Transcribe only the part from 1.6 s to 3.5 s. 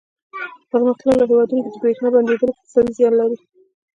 کې د برېښنا بندېدل اقتصادي زیان لري.